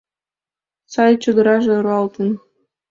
[0.93, 2.29] Сай чодыраже руалтын